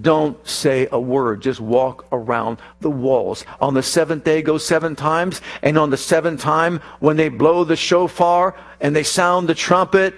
[0.00, 1.42] Don't say a word.
[1.42, 3.44] Just walk around the walls.
[3.60, 5.40] On the seventh day, go seven times.
[5.62, 10.14] And on the seventh time, when they blow the shofar and they sound the trumpet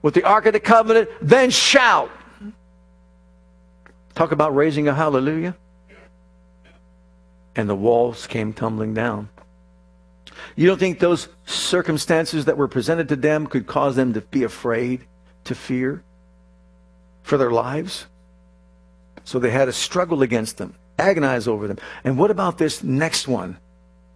[0.00, 2.10] with the Ark of the Covenant, then shout.
[4.14, 5.56] Talk about raising a hallelujah.
[7.56, 9.28] And the walls came tumbling down.
[10.56, 14.42] You don't think those circumstances that were presented to them could cause them to be
[14.42, 15.04] afraid,
[15.44, 16.02] to fear
[17.22, 18.06] for their lives?
[19.24, 21.78] So they had a struggle against them, agonize over them.
[22.04, 23.58] And what about this next one?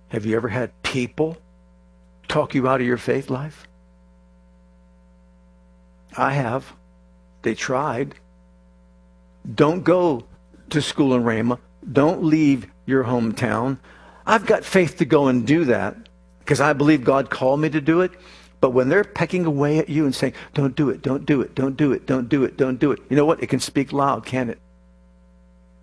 [0.08, 1.38] Have you ever had people
[2.28, 3.66] talk you out of your faith life?
[6.16, 6.72] I have.
[7.42, 8.14] They tried.
[9.54, 10.24] Don't go
[10.70, 11.58] to school in Rhema.
[11.90, 13.78] Don't leave your hometown.
[14.26, 15.96] I've got faith to go and do that
[16.40, 18.12] because I believe God called me to do it.
[18.60, 21.54] But when they're pecking away at you and saying, don't do it, don't do it,
[21.54, 23.42] don't do it, don't do it, don't do it, you know what?
[23.42, 24.58] It can speak loud, can it?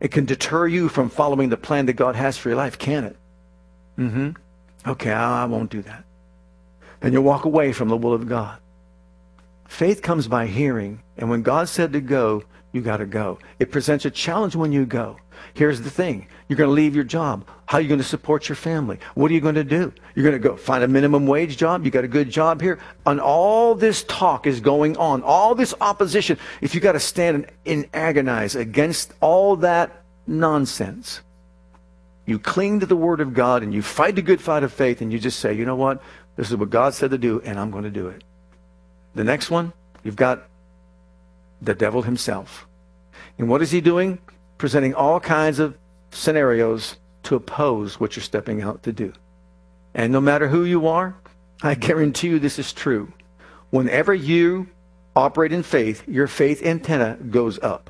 [0.02, 3.06] It can deter you from following the plan that God has for your life, can
[3.06, 3.15] it?
[3.98, 4.32] Mm-hmm.
[4.89, 6.04] Okay, I won't do that.
[7.00, 8.60] Then you'll walk away from the will of God.
[9.68, 12.44] Faith comes by hearing, and when God said to go,
[12.75, 13.39] you got to go.
[13.57, 15.17] It presents a challenge when you go.
[15.53, 16.27] Here's the thing.
[16.47, 17.47] You're going to leave your job.
[17.65, 18.99] How are you going to support your family?
[19.15, 19.93] What are you going to do?
[20.13, 21.85] You're going to go find a minimum wage job.
[21.85, 22.79] You got a good job here.
[23.05, 25.23] And all this talk is going on.
[25.23, 26.38] All this opposition.
[26.61, 31.21] If you got to stand and agonize against all that nonsense,
[32.25, 35.01] you cling to the word of God and you fight the good fight of faith
[35.01, 36.01] and you just say, you know what?
[36.35, 38.23] This is what God said to do and I'm going to do it.
[39.13, 39.71] The next one,
[40.03, 40.49] you've got
[41.65, 42.67] the devil himself.
[43.38, 44.19] And what is he doing?
[44.58, 45.78] Presenting all kinds of
[46.12, 49.13] scenarios to oppose what you're stepping out to do.
[49.93, 51.15] And no matter who you are,
[51.62, 53.12] I guarantee you this is true.
[53.69, 54.67] Whenever you
[55.15, 57.89] operate in faith, your faith antenna goes up.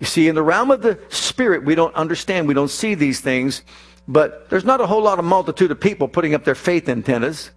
[0.00, 3.20] You see, in the realm of the spirit, we don't understand, we don't see these
[3.20, 3.62] things,
[4.06, 7.50] but there's not a whole lot of multitude of people putting up their faith antennas.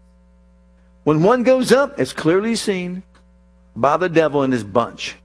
[1.04, 3.04] When one goes up, it's clearly seen
[3.78, 5.16] by the devil and his bunch.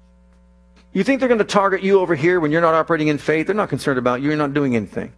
[0.93, 3.47] You think they're going to target you over here when you're not operating in faith?
[3.47, 4.29] They're not concerned about you.
[4.29, 5.15] You're not doing anything.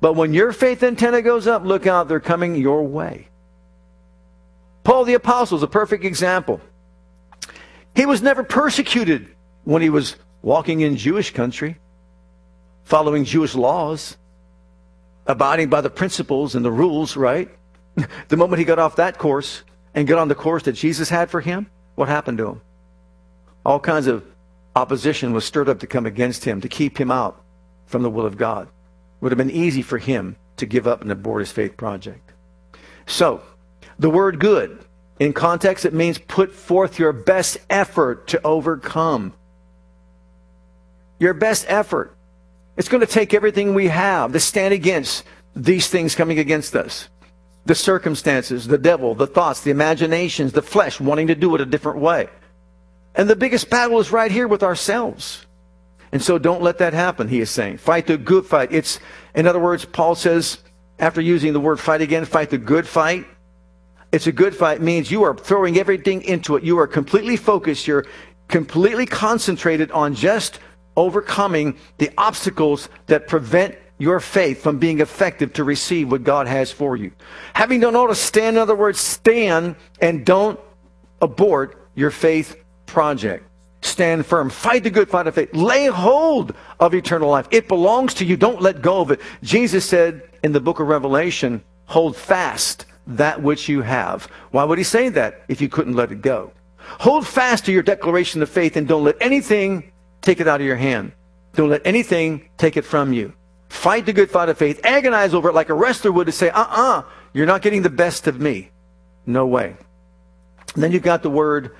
[0.00, 3.28] But when your faith antenna goes up, look out, they're coming your way.
[4.84, 6.60] Paul the Apostle is a perfect example.
[7.94, 9.28] He was never persecuted
[9.64, 11.78] when he was walking in Jewish country,
[12.84, 14.16] following Jewish laws,
[15.26, 17.48] abiding by the principles and the rules, right?
[18.28, 21.30] the moment he got off that course and got on the course that Jesus had
[21.30, 22.60] for him, what happened to him?
[23.66, 24.24] All kinds of
[24.76, 27.42] opposition was stirred up to come against him, to keep him out
[27.86, 28.68] from the will of God.
[28.68, 28.70] It
[29.20, 32.32] would have been easy for him to give up and abort his faith project.
[33.06, 33.42] So,
[33.98, 34.78] the word good,
[35.18, 39.32] in context, it means put forth your best effort to overcome.
[41.18, 42.14] Your best effort.
[42.76, 45.24] It's going to take everything we have to stand against
[45.56, 47.08] these things coming against us
[47.66, 51.66] the circumstances, the devil, the thoughts, the imaginations, the flesh wanting to do it a
[51.66, 52.28] different way.
[53.14, 55.44] And the biggest battle is right here with ourselves.
[56.12, 57.78] And so don't let that happen, he is saying.
[57.78, 58.72] Fight the good fight.
[58.72, 58.98] It's,
[59.34, 60.58] in other words, Paul says,
[60.98, 63.26] after using the word fight again, fight the good fight.
[64.10, 66.64] It's a good fight means you are throwing everything into it.
[66.64, 67.86] You are completely focused.
[67.86, 68.06] You're
[68.48, 70.60] completely concentrated on just
[70.96, 76.70] overcoming the obstacles that prevent your faith from being effective to receive what God has
[76.70, 77.12] for you.
[77.54, 80.58] Having done all to stand, in other words, stand and don't
[81.20, 82.56] abort your faith
[82.86, 83.44] project.
[83.80, 84.50] Stand firm.
[84.50, 85.54] Fight the good fight of faith.
[85.54, 87.46] Lay hold of eternal life.
[87.50, 88.36] It belongs to you.
[88.36, 89.20] Don't let go of it.
[89.42, 94.26] Jesus said in the book of Revelation, hold fast that which you have.
[94.50, 96.52] Why would he say that if you couldn't let it go?
[97.00, 100.66] Hold fast to your declaration of faith and don't let anything take it out of
[100.66, 101.12] your hand.
[101.54, 103.32] Don't let anything take it from you.
[103.68, 104.80] Fight the good fight of faith.
[104.84, 107.02] Agonize over it like a wrestler would to say, uh uh-uh, uh,
[107.32, 108.70] you are not getting the best of me.
[109.26, 109.76] No way.
[110.74, 111.74] And then you've got the word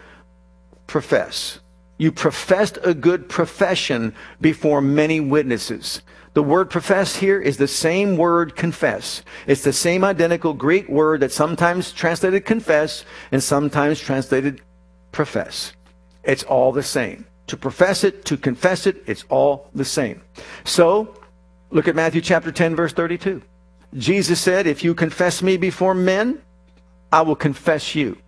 [0.86, 1.60] profess.
[1.96, 6.02] You professed a good profession before many witnesses.
[6.34, 9.22] The word profess here is the same word confess.
[9.46, 14.60] It's the same identical Greek word that sometimes translated confess and sometimes translated
[15.10, 15.72] profess.
[16.22, 17.26] It's all the same.
[17.48, 20.22] To profess it, to confess it, it's all the same.
[20.64, 21.17] So,
[21.70, 23.42] Look at Matthew chapter 10, verse 32.
[23.94, 26.40] Jesus said, If you confess me before men,
[27.12, 28.18] I will confess you.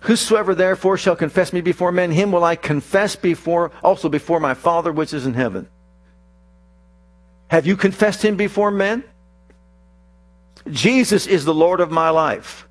[0.00, 4.54] Whosoever therefore shall confess me before men, him will I confess before also before my
[4.54, 5.68] Father which is in heaven.
[7.48, 9.02] Have you confessed him before men?
[10.70, 12.68] Jesus is the Lord of my life.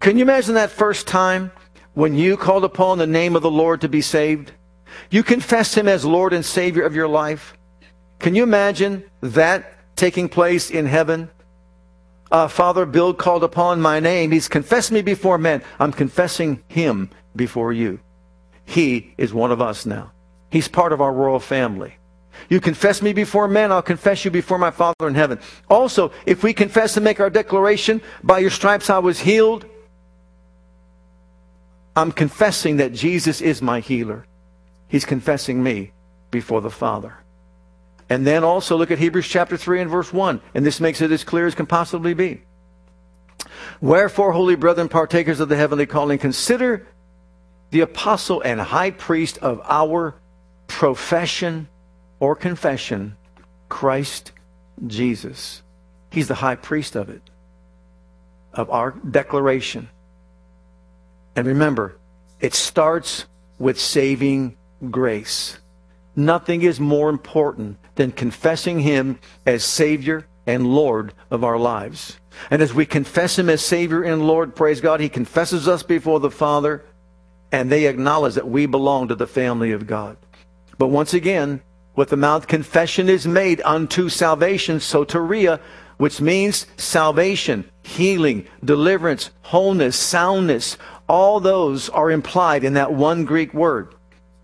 [0.00, 1.52] Can you imagine that first time
[1.92, 4.52] when you called upon the name of the Lord to be saved?
[5.10, 7.56] You confessed him as Lord and Savior of your life.
[8.18, 11.30] Can you imagine that taking place in heaven?
[12.30, 14.30] Uh, Father Bill called upon my name.
[14.30, 15.62] He's confessed me before men.
[15.78, 18.00] I'm confessing him before you.
[18.64, 20.12] He is one of us now.
[20.50, 21.96] He's part of our royal family.
[22.48, 25.38] You confess me before men, I'll confess you before my Father in heaven.
[25.68, 29.66] Also, if we confess and make our declaration, by your stripes I was healed,
[31.96, 34.26] I'm confessing that Jesus is my healer.
[34.88, 35.92] He's confessing me
[36.30, 37.18] before the Father.
[38.08, 40.40] And then also look at Hebrews chapter 3 and verse 1.
[40.54, 42.42] And this makes it as clear as can possibly be.
[43.80, 46.86] Wherefore, holy brethren, partakers of the heavenly calling, consider
[47.70, 50.14] the apostle and high priest of our
[50.66, 51.68] profession
[52.20, 53.16] or confession,
[53.68, 54.32] Christ
[54.86, 55.62] Jesus.
[56.10, 57.22] He's the high priest of it,
[58.52, 59.88] of our declaration.
[61.34, 61.96] And remember,
[62.40, 63.26] it starts
[63.58, 64.56] with saving
[64.90, 65.58] grace.
[66.16, 72.18] Nothing is more important than confessing Him as Savior and Lord of our lives.
[72.50, 76.20] And as we confess Him as Savior and Lord, praise God, He confesses us before
[76.20, 76.84] the Father,
[77.52, 80.16] and they acknowledge that we belong to the family of God.
[80.78, 81.62] But once again,
[81.96, 85.60] with the mouth confession is made unto salvation, soteria,
[85.96, 90.76] which means salvation, healing, deliverance, wholeness, soundness.
[91.08, 93.94] All those are implied in that one Greek word.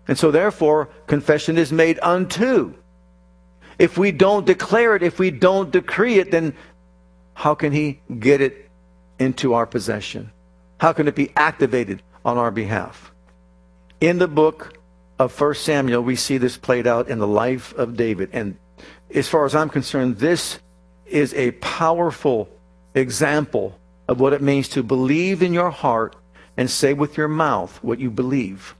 [0.07, 2.73] And so therefore, confession is made unto.
[3.79, 6.53] If we don't declare it, if we don't decree it, then
[7.33, 8.69] how can he get it
[9.19, 10.31] into our possession?
[10.79, 13.11] How can it be activated on our behalf?
[13.99, 14.77] In the book
[15.19, 18.29] of 1 Samuel, we see this played out in the life of David.
[18.33, 18.57] And
[19.13, 20.59] as far as I'm concerned, this
[21.05, 22.49] is a powerful
[22.95, 26.15] example of what it means to believe in your heart
[26.57, 28.75] and say with your mouth what you believe.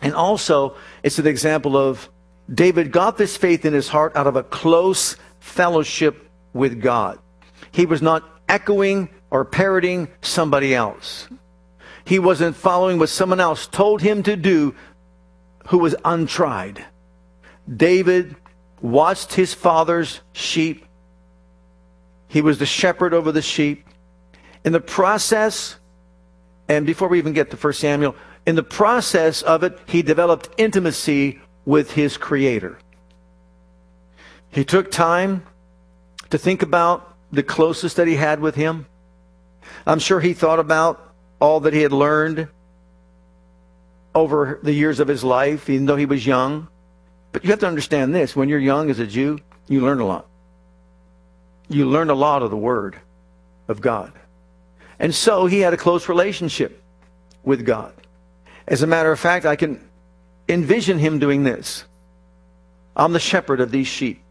[0.00, 2.08] And also, it's an example of
[2.52, 7.18] David got this faith in his heart out of a close fellowship with God.
[7.72, 11.28] He was not echoing or parroting somebody else.
[12.04, 14.74] He wasn't following what someone else told him to do
[15.68, 16.84] who was untried.
[17.74, 18.36] David
[18.80, 20.84] watched his father's sheep.
[22.28, 23.84] He was the shepherd over the sheep.
[24.64, 25.76] In the process,
[26.68, 28.14] and before we even get to 1 Samuel,
[28.46, 32.78] in the process of it, he developed intimacy with his Creator.
[34.50, 35.44] He took time
[36.30, 38.86] to think about the closest that he had with him.
[39.86, 42.48] I'm sure he thought about all that he had learned
[44.14, 46.68] over the years of his life, even though he was young.
[47.32, 50.06] But you have to understand this when you're young as a Jew, you learn a
[50.06, 50.26] lot.
[51.68, 52.98] You learn a lot of the Word
[53.68, 54.12] of God.
[54.98, 56.82] And so he had a close relationship
[57.42, 57.92] with God.
[58.68, 59.80] As a matter of fact, I can
[60.48, 61.84] envision him doing this
[62.96, 64.22] I'm the shepherd of these sheep,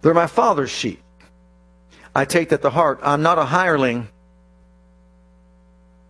[0.00, 1.00] they're my father's sheep.
[2.14, 3.00] I take that to heart.
[3.02, 4.08] I'm not a hireling,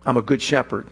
[0.05, 0.87] I'm a good shepherd.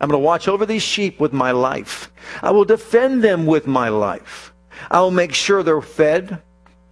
[0.00, 2.12] I'm going to watch over these sheep with my life.
[2.40, 4.52] I will defend them with my life.
[4.90, 6.40] I'll make sure they're fed.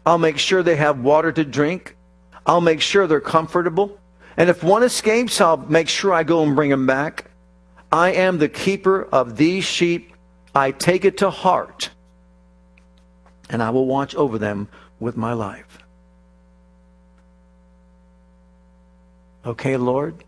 [0.05, 1.97] I'll make sure they have water to drink.
[2.47, 3.99] I'll make sure they're comfortable.
[4.37, 7.31] And if one escapes, I'll make sure I go and bring him back.
[7.91, 10.13] I am the keeper of these sheep.
[10.55, 11.91] I take it to heart.
[13.49, 14.69] And I will watch over them
[14.99, 15.79] with my life.
[19.45, 20.25] Okay, Lord,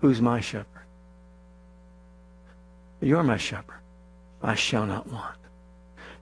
[0.00, 0.66] who's my shepherd?
[3.00, 3.80] You're my shepherd.
[4.42, 5.36] I shall not want.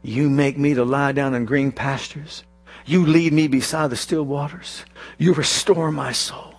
[0.02, 2.44] You make me to lie down in green pastures.
[2.86, 4.84] You lead me beside the still waters.
[5.18, 6.51] You restore my soul.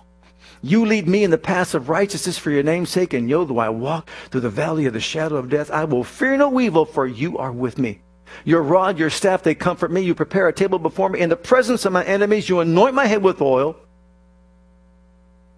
[0.64, 3.58] You lead me in the paths of righteousness for your name's sake, and yo, though
[3.58, 6.86] I walk through the valley of the shadow of death, I will fear no evil,
[6.86, 8.00] for you are with me.
[8.46, 10.00] Your rod, your staff, they comfort me.
[10.00, 12.48] You prepare a table before me in the presence of my enemies.
[12.48, 13.76] You anoint my head with oil.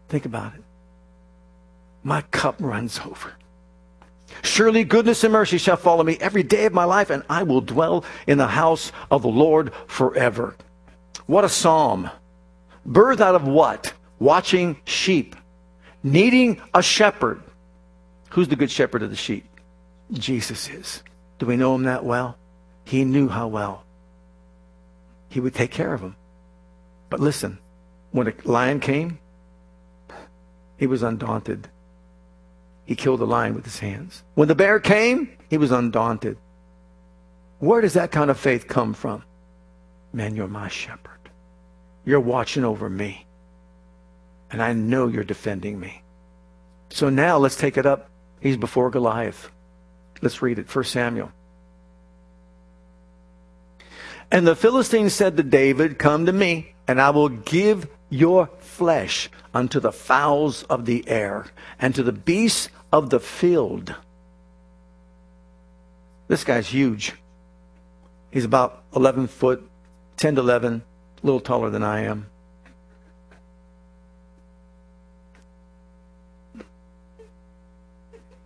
[0.08, 0.64] Think about it.
[2.02, 3.32] My cup runs over.
[4.42, 7.60] Surely goodness and mercy shall follow me every day of my life, and I will
[7.60, 10.56] dwell in the house of the Lord forever.
[11.26, 12.10] What a psalm.
[12.84, 13.92] Birthed out of what?
[14.18, 15.36] Watching sheep.
[16.02, 17.42] Needing a shepherd.
[18.30, 19.44] Who's the good shepherd of the sheep?
[20.12, 21.02] Jesus is.
[21.38, 22.36] Do we know him that well?
[22.84, 23.84] He knew how well.
[25.28, 26.16] He would take care of them.
[27.10, 27.58] But listen,
[28.12, 29.18] when a lion came,
[30.78, 31.68] he was undaunted.
[32.84, 34.22] He killed the lion with his hands.
[34.34, 36.38] When the bear came, he was undaunted.
[37.58, 39.24] Where does that kind of faith come from?
[40.12, 41.18] Man, you're my shepherd.
[42.04, 43.25] You're watching over me.
[44.50, 46.02] And I know you're defending me.
[46.90, 48.08] So now let's take it up.
[48.40, 49.50] He's before Goliath.
[50.22, 50.74] Let's read it.
[50.74, 51.32] 1 Samuel.
[54.30, 59.28] And the Philistine said to David, Come to me, and I will give your flesh
[59.54, 61.46] unto the fowls of the air,
[61.78, 63.94] and to the beasts of the field.
[66.28, 67.14] This guy's huge.
[68.30, 69.68] He's about 11 foot,
[70.16, 70.82] 10 to 11,
[71.22, 72.26] a little taller than I am.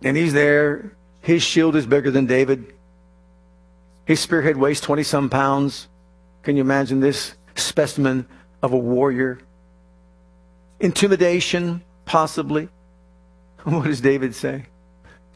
[0.03, 0.91] And he's there.
[1.21, 2.73] His shield is bigger than David.
[4.05, 5.87] His spearhead weighs 20 some pounds.
[6.43, 8.25] Can you imagine this specimen
[8.61, 9.39] of a warrior?
[10.79, 12.69] Intimidation, possibly.
[13.63, 14.65] What does David say?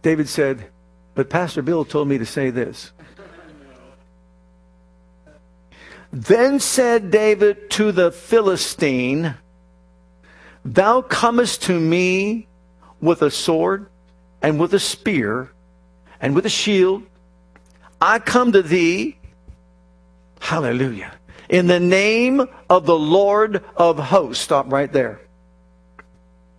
[0.02, 0.66] David said,
[1.14, 2.92] But Pastor Bill told me to say this.
[6.12, 9.36] Then said David to the Philistine,
[10.64, 12.48] Thou comest to me
[13.00, 13.88] with a sword
[14.46, 15.52] and with a spear
[16.22, 17.02] and with a shield
[18.00, 19.18] I come to thee,
[20.40, 21.14] hallelujah,
[21.50, 24.44] in the name of the Lord of hosts.
[24.44, 25.20] Stop right there.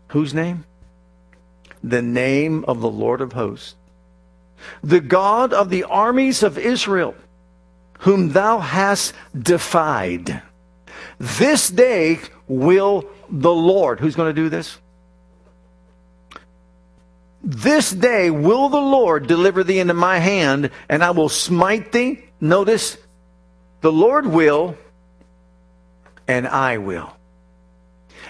[0.09, 0.64] Whose name?
[1.84, 3.76] The name of the Lord of hosts.
[4.82, 7.14] The God of the armies of Israel,
[8.01, 10.43] whom thou hast defied.
[11.18, 12.18] This day
[12.49, 14.78] will the Lord, who's going to do this?
[17.49, 22.24] This day will the Lord deliver thee into my hand, and I will smite thee.
[22.40, 22.99] Notice,
[23.82, 24.76] the Lord will,
[26.26, 27.16] and I will.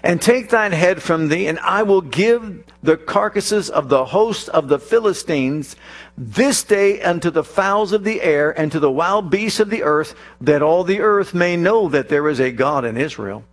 [0.03, 4.51] And take thine head from thee, and I will give the carcasses of the host
[4.51, 5.77] of the Philistines
[6.19, 9.83] this day unto the fowls of the air and to the wild beasts of the
[9.83, 13.45] earth, that all the earth may know that there is a God in Israel.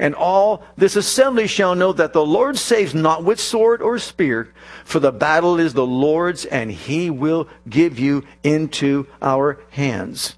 [0.00, 4.52] And all this assembly shall know that the Lord saves not with sword or spear,
[4.84, 10.36] for the battle is the Lord's, and he will give you into our hands.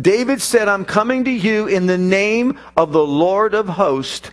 [0.00, 4.30] David said, I'm coming to you in the name of the Lord of hosts.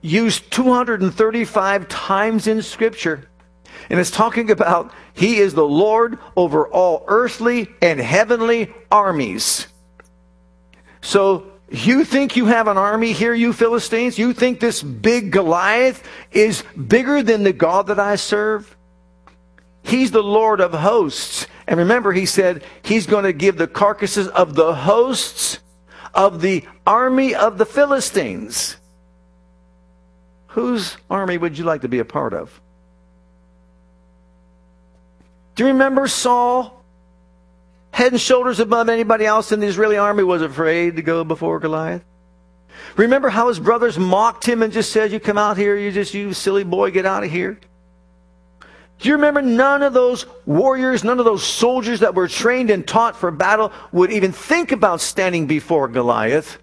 [0.00, 3.28] Used 235 times in Scripture.
[3.90, 9.66] And it's talking about he is the Lord over all earthly and heavenly armies.
[11.00, 14.18] So you think you have an army here, you Philistines?
[14.18, 18.76] You think this big Goliath is bigger than the God that I serve?
[19.82, 21.46] He's the Lord of hosts.
[21.66, 25.58] And remember, he said he's going to give the carcasses of the hosts
[26.14, 28.76] of the army of the Philistines.
[30.48, 32.60] Whose army would you like to be a part of?
[35.54, 36.84] Do you remember Saul?
[37.96, 41.58] Head and shoulders above anybody else in the Israeli army, was afraid to go before
[41.58, 42.04] Goliath.
[42.98, 46.12] Remember how his brothers mocked him and just said, You come out here, you just,
[46.12, 47.58] you silly boy, get out of here?
[48.98, 52.86] Do you remember none of those warriors, none of those soldiers that were trained and
[52.86, 56.58] taught for battle would even think about standing before Goliath?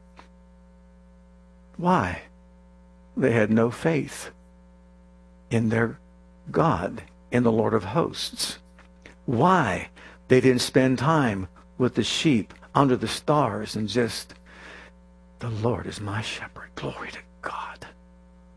[1.78, 2.22] Why?
[3.18, 4.30] They had no faith
[5.50, 5.98] in their
[6.52, 8.60] God, in the Lord of hosts.
[9.26, 9.90] Why?
[10.28, 11.48] They didn't spend time
[11.78, 14.34] with the sheep under the stars and just,
[15.40, 16.70] the Lord is my shepherd.
[16.76, 17.86] Glory to God.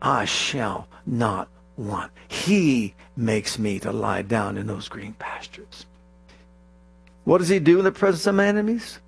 [0.01, 2.11] I shall not want.
[2.27, 5.85] He makes me to lie down in those green pastures.
[7.23, 8.99] What does he do in the presence of my enemies?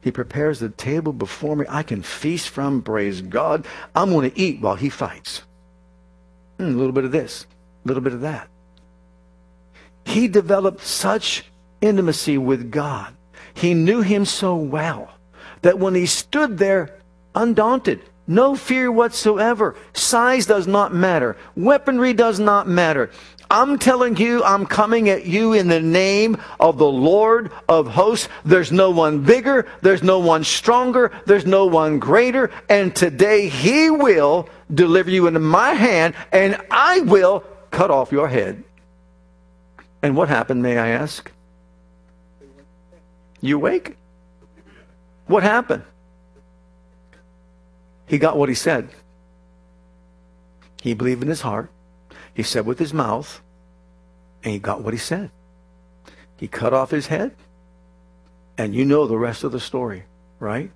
[0.00, 1.66] He prepares the table before me.
[1.68, 3.66] I can feast from, praise God.
[3.94, 5.42] I'm going to eat while he fights.
[6.58, 7.46] Mm, a little bit of this,
[7.84, 8.48] a little bit of that.
[10.04, 11.44] He developed such
[11.84, 13.14] intimacy with God.
[13.52, 15.10] He knew him so well
[15.62, 16.98] that when he stood there
[17.34, 23.10] undaunted, no fear whatsoever, size does not matter, weaponry does not matter.
[23.50, 28.28] I'm telling you, I'm coming at you in the name of the Lord of hosts.
[28.44, 33.90] There's no one bigger, there's no one stronger, there's no one greater, and today he
[33.90, 38.64] will deliver you into my hand, and I will cut off your head.
[40.02, 41.30] And what happened, may I ask?
[43.44, 43.98] You awake?
[45.26, 45.82] What happened?
[48.06, 48.88] He got what he said.
[50.80, 51.70] He believed in his heart.
[52.32, 53.42] He said with his mouth,
[54.42, 55.30] and he got what he said.
[56.38, 57.36] He cut off his head,
[58.56, 60.04] and you know the rest of the story,
[60.38, 60.70] right?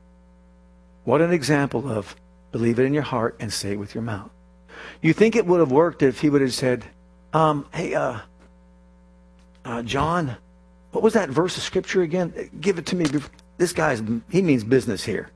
[1.05, 2.15] What an example of
[2.53, 4.31] believe it in your heart and say it with your mouth.
[5.01, 6.85] You think it would have worked if he would have said,
[7.33, 8.19] um, hey, uh,
[9.65, 10.37] uh, John,
[10.93, 12.51] what was that verse of scripture again?
[12.61, 13.07] Give it to me.
[13.59, 15.31] This guy's, he means business here.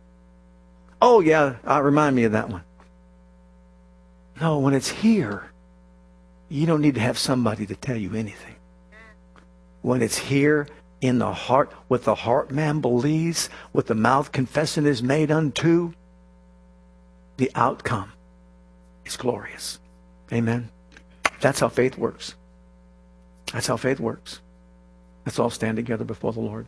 [1.01, 2.63] Oh, yeah, uh, remind me of that one.
[4.41, 5.51] No, when it's here,
[6.49, 8.55] you don't need to have somebody to tell you anything.
[9.83, 10.69] When it's here
[11.01, 15.93] in the heart, what the heart man believes, what the mouth confessing is made unto,
[17.37, 18.13] the outcome
[19.05, 19.81] is glorious.
[20.33, 20.71] Amen.
[21.41, 22.37] That's how faith works.
[23.53, 24.41] That's how faith works.
[25.25, 26.66] Let's all stand together before the Lord.